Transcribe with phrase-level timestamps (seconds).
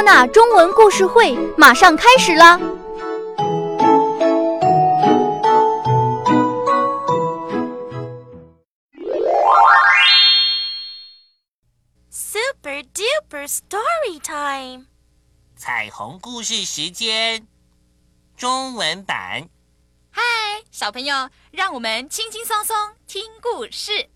[0.00, 2.58] 娜中文故事会马上开始啦
[12.10, 14.86] ！Super Duper Story Time，
[15.56, 17.46] 彩虹故事时间，
[18.36, 19.48] 中文版。
[20.10, 20.22] 嗨，
[20.70, 24.08] 小朋友，让我们轻轻松松听故事。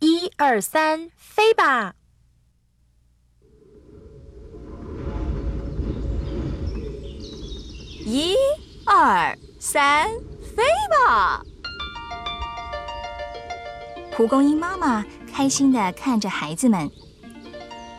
[0.00, 1.94] 一二三，飞吧！
[8.10, 8.34] 一
[8.86, 10.08] 二三，
[10.56, 11.42] 飞吧！
[14.10, 16.90] 蒲公英妈妈开心的看着孩子们，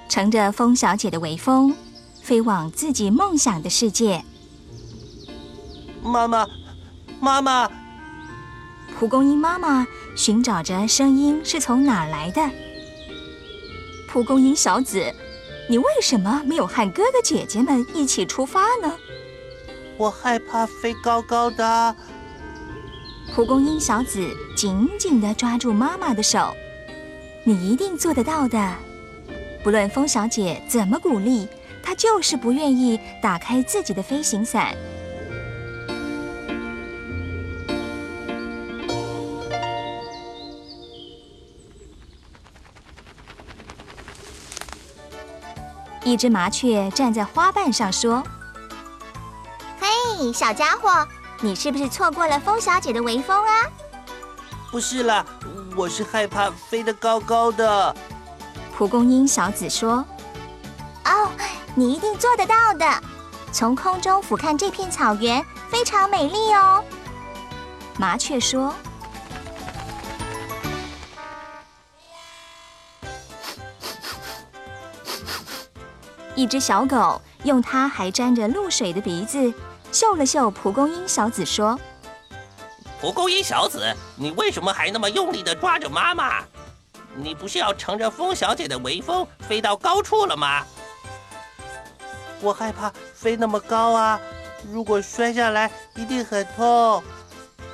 [0.09, 1.76] 乘着风小姐的微风，
[2.23, 4.26] 飞往自己梦想的世界。
[6.02, 6.48] 妈妈，
[7.20, 7.70] 妈妈！
[8.98, 12.50] 蒲公英妈妈寻找着声音是从哪儿来的。
[14.08, 15.14] 蒲公英小子，
[15.70, 18.92] 你为什么没有和哥哥姐姐们一起出发呢？
[20.00, 21.95] 我害怕飞高高的。
[23.36, 26.55] 蒲公英小子紧紧地抓住妈妈的手，
[27.44, 28.75] 你一定做得到的。
[29.61, 31.50] 不论风小姐怎么鼓励，
[31.83, 34.73] 她就是不愿意打开自己的飞行伞。
[46.05, 48.23] 一只麻雀站在花瓣上说
[50.20, 51.08] ：“嘿，小家伙，
[51.39, 53.64] 你是不是错过了风小姐的微风啊
[54.70, 55.26] ？”“不是啦，
[55.78, 57.95] 我是害怕飞得高高的。”
[58.78, 60.03] 蒲公英小子说。
[61.08, 61.31] “哦，
[61.73, 62.86] 你一定做得到的！
[63.53, 66.83] 从空中俯瞰这片草原，非常美丽哦。”
[67.98, 68.76] 麻雀说。
[76.36, 79.54] 一只小狗用它还沾着露水的鼻子
[79.92, 81.80] 嗅了嗅蒲公英小子，说
[83.02, 83.83] ：“蒲公英小子，
[84.16, 86.44] 你为什么还那么用力地抓着妈妈？
[87.16, 90.64] 你不是要乘着风小姐的微风飞到高处了吗？”
[92.42, 94.20] 我害怕飞那么高啊！
[94.72, 97.04] 如果摔下来，一定很痛。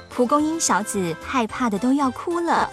[0.10, 2.70] 蒲公英小子害怕的都要哭了。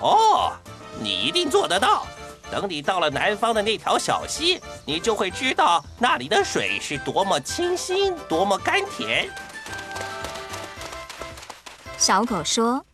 [0.00, 0.52] 哦，
[1.00, 2.06] 你一定做得到。
[2.52, 9.26] 等你到了南方的那条小溪，你就会知道那里的水是多么清新，多么甘甜。
[11.96, 12.84] 小狗说：“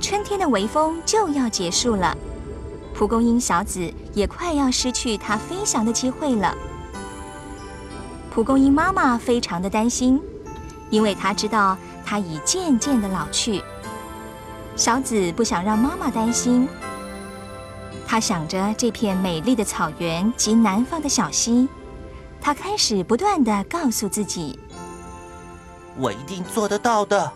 [0.00, 2.16] 春天的微风就要结束了，
[2.94, 6.56] 蒲公英小子也快要失去它飞翔的机会了。
[8.30, 10.18] 蒲公英妈妈非常的担心，
[10.88, 11.76] 因为她知道。”
[12.14, 13.60] 他已渐渐的老去，
[14.76, 16.68] 小紫不想让妈妈担心。
[18.06, 21.68] 他想着这片美丽的草原及南方的小溪，
[22.40, 24.56] 他开始不断的告诉自己
[25.98, 27.32] ：“我一定做得到的。”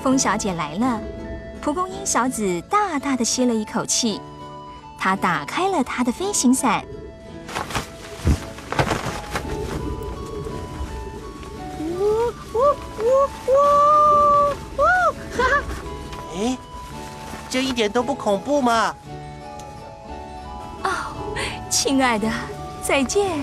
[0.00, 1.00] 风小姐来了，
[1.60, 4.20] 蒲公英小子大大的吸了一口气，
[4.96, 6.84] 他打开了他的飞行伞。
[13.00, 13.06] 哇
[13.46, 14.84] 哇哇！
[15.36, 15.64] 哈哈！
[16.36, 16.56] 哎
[17.48, 18.94] 这一点都不恐怖吗？
[20.84, 20.90] 哦，
[21.68, 22.30] 亲爱的，
[22.82, 23.40] 再见。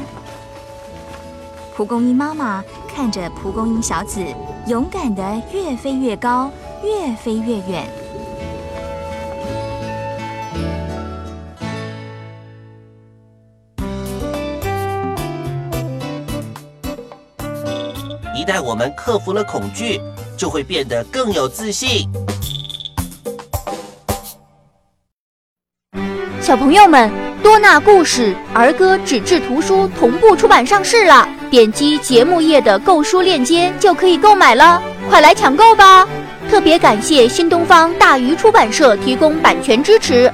[1.76, 4.24] 蒲公英妈妈看着蒲公英小子
[4.66, 6.50] 勇敢的越飞越高，
[6.84, 7.88] 越飞越远。
[18.38, 20.00] 一旦我们克服了恐惧，
[20.38, 22.08] 就会变得更有自信。
[26.40, 34.80] 小朋友们，多纳故事儿歌纸质图书同步出版上市了，点击节目页的购书链接就可以购买了，
[35.10, 36.08] 快来抢购吧！
[36.48, 40.32] 特别感谢新东方大鱼出版社提供版权支持。